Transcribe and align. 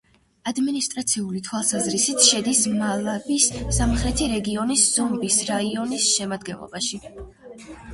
ადმინისტრაციული 0.51 1.41
თვალსაზრისით 1.47 2.25
შედის 2.29 2.63
მალავის 2.79 3.47
სამხრეთი 3.81 4.33
რეგიონის 4.35 4.89
ზომბის 4.99 5.41
რაიონის 5.55 6.13
შემადგენლობაში. 6.19 7.07